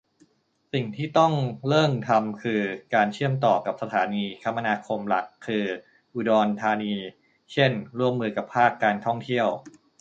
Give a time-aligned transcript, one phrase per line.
[0.73, 1.33] สิ่งที่ต้อง
[1.67, 2.61] เริ่งทำคือ
[2.93, 5.65] การเชื่อมต่อกับสถานีคมนาคมหลักคือ
[6.13, 6.93] อุดรธานี
[7.53, 9.47] เช่น ร่วมมือกับภาคการท่องเที่ยว